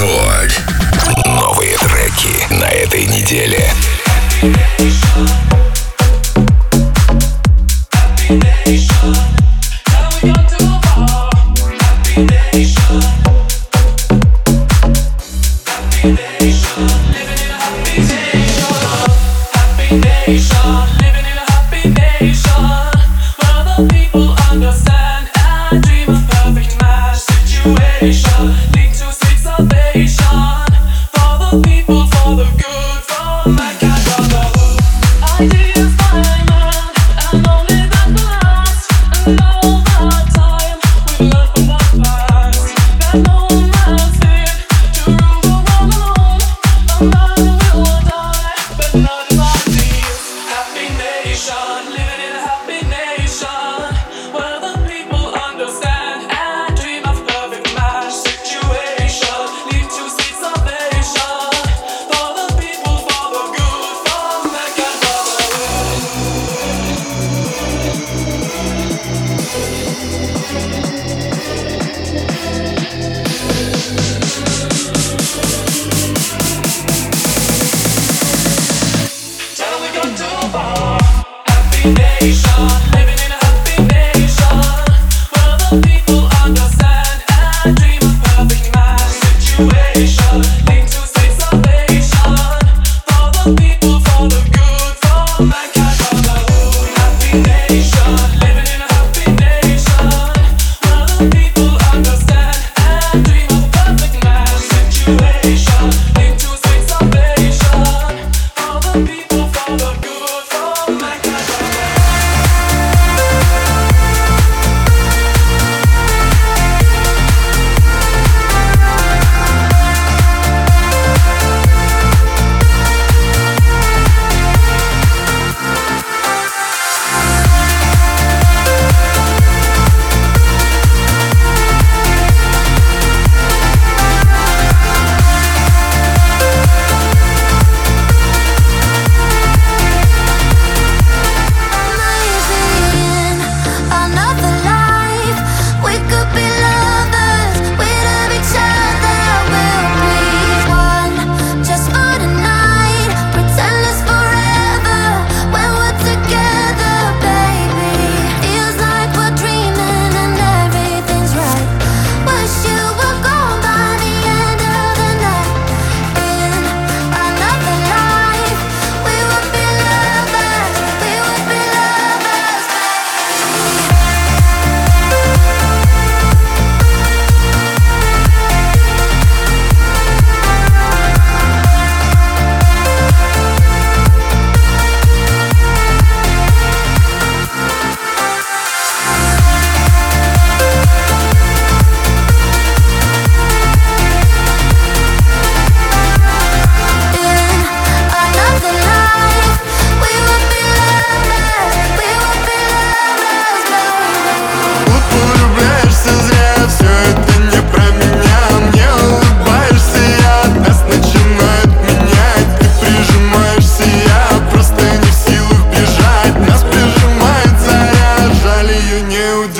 [0.00, 0.62] Рекорд.
[1.26, 3.70] Новые треки на этой неделе.
[4.78, 5.49] Show.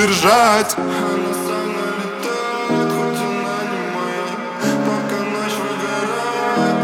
[0.00, 4.28] удержать Она со мной летает, хоть она не моя
[4.86, 6.76] Пока ночь выгорает,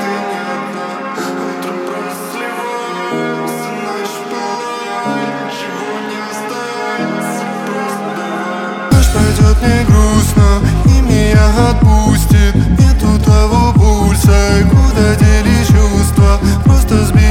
[0.00, 0.88] ты не одна
[1.48, 4.72] Утром просливаемся, ночь пала
[5.16, 10.48] Ничего не остается, просто давай Ночь пройдет не грустно,
[10.84, 12.54] и меня отпустит.
[12.78, 14.38] Нету того пульса,
[14.70, 16.30] куда дели чувства?
[16.64, 17.27] Просто сбей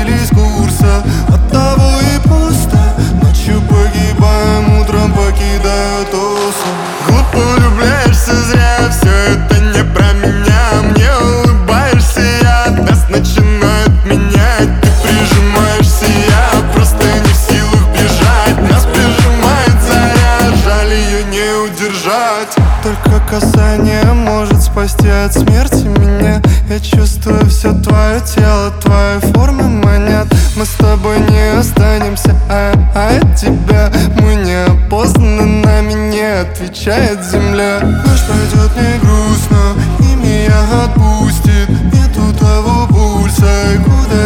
[24.78, 26.40] спасти от смерти меня.
[26.70, 30.28] Я чувствую все твое тело, твоя форма манят.
[30.56, 33.92] Мы с тобой не останемся, а, а от тебя.
[34.22, 37.80] Мы не неопознанно, нами не отвечает земля.
[37.82, 41.70] Ночь пойдет не грустно, и меня отпустит.
[41.92, 44.17] Нету того пульса, куда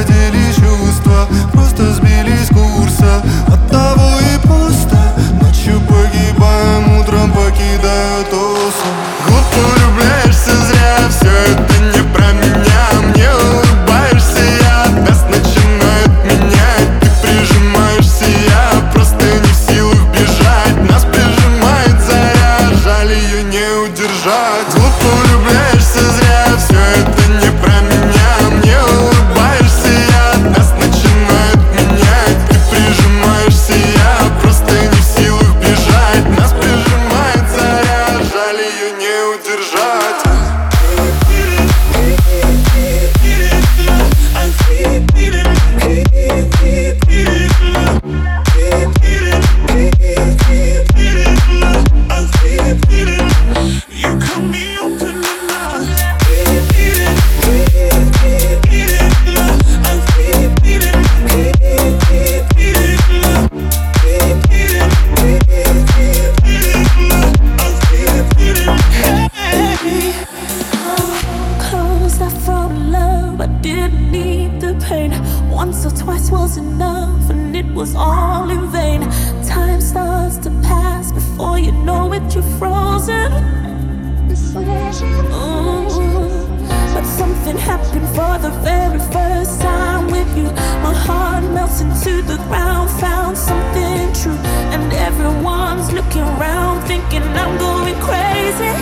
[87.72, 90.50] happened for the very first time with you.
[90.86, 94.40] My heart melts into the ground, found something true.
[94.74, 98.74] And everyone's looking around, thinking I'm going crazy.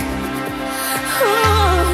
[1.22, 1.89] Ooh.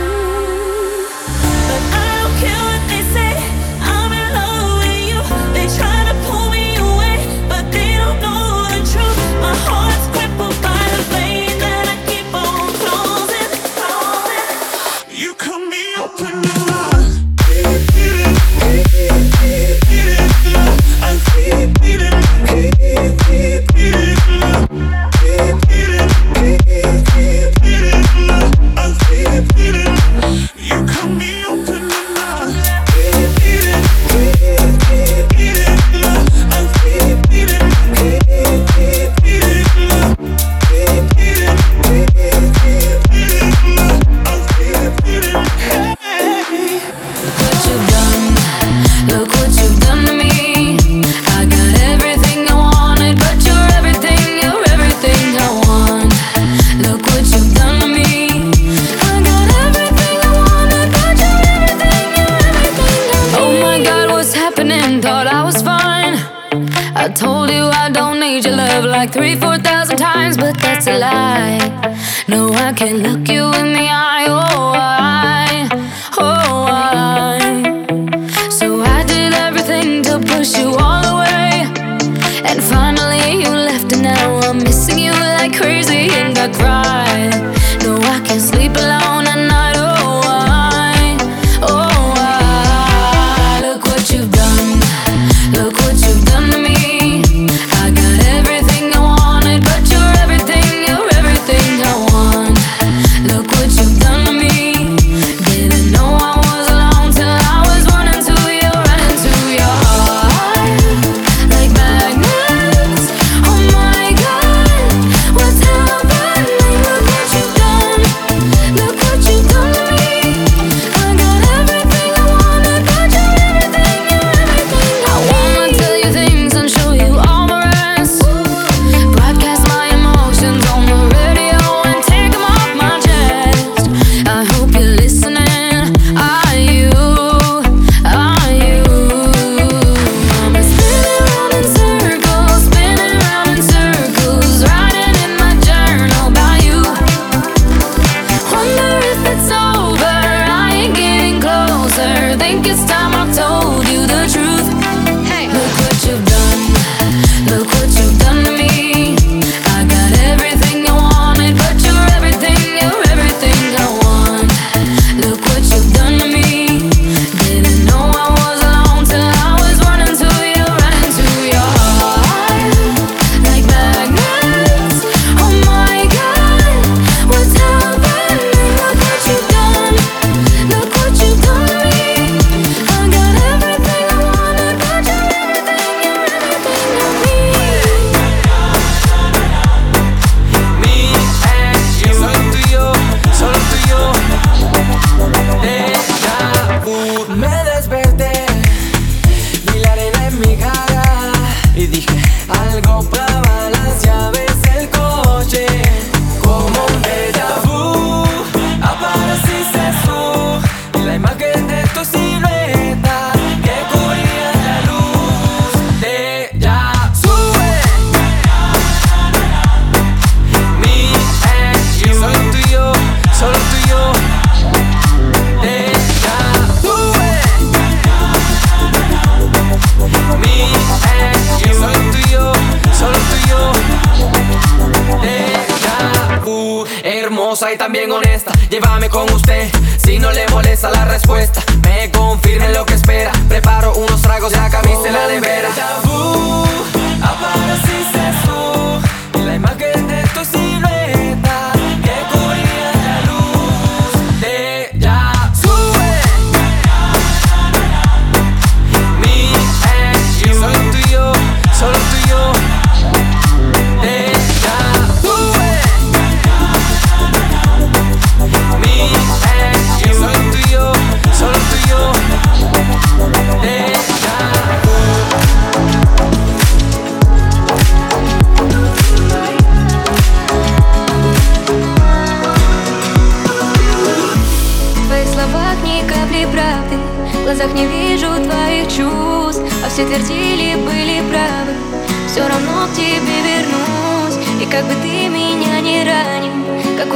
[72.87, 73.26] can look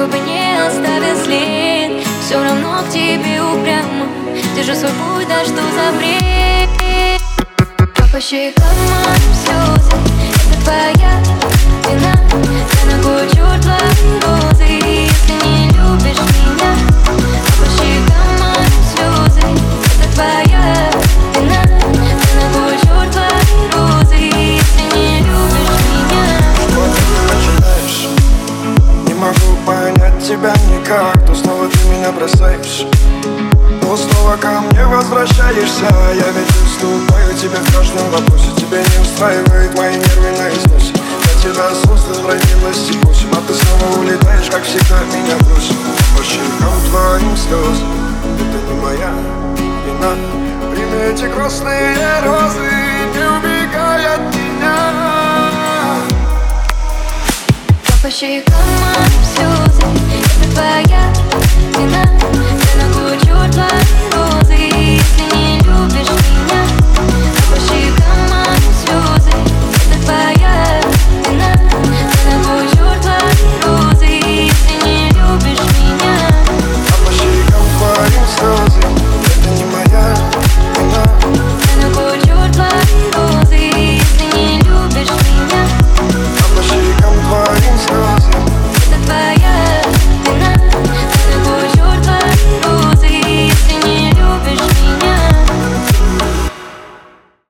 [0.00, 2.06] Какой не оставил след.
[2.24, 4.06] Все равно к тебе упрямо
[4.56, 6.70] Держу свой путь, да что за бред
[7.94, 9.92] Как по щекам моим слезы
[10.48, 11.20] Это твоя
[11.86, 12.18] вина.
[12.80, 16.16] Я ногой чур твои розы Если не любишь
[16.46, 16.89] меня
[32.20, 32.86] бросаешь.
[33.80, 38.50] То снова ко мне возвращаешься Я ведь уступаю тебе в каждом вопросе.
[38.56, 43.54] Тебя не устраивает мои нервы на износе Я тебя создан ради власти восемь А ты
[43.54, 45.76] снова улетаешь, как всегда меня бросишь.
[46.16, 47.78] По щекам твоим слез.
[48.38, 49.12] Это не моя
[49.86, 50.12] вина.
[50.70, 52.70] Прими эти красные розы
[53.14, 54.76] Не убегай от меня.
[57.86, 59.86] Как по щекам моим слезы
[60.42, 61.19] Это твоя